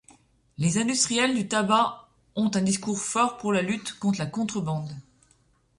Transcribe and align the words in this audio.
Les 0.57 0.79
industriels 0.79 1.35
du 1.35 1.47
tabac 1.47 2.09
ont 2.35 2.49
un 2.55 2.61
discours 2.63 2.97
fort 2.97 3.37
pour 3.37 3.53
la 3.53 3.61
lutte 3.61 3.99
contre 3.99 4.17
la 4.17 4.25
contrebande. 4.25 4.89